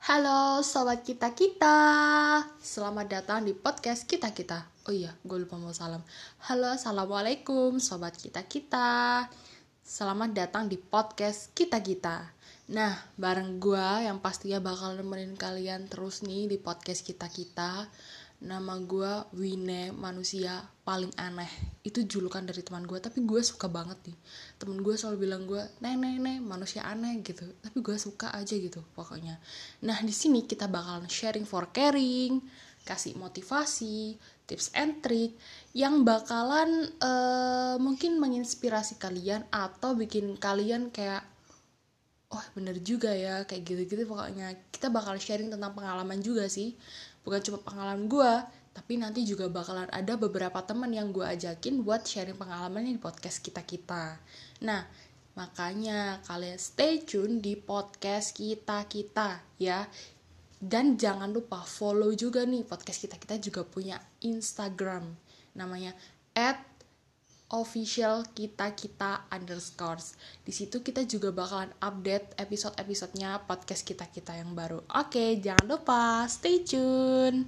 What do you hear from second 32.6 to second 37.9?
Kasih motivasi, tips and trick Yang bakalan uh,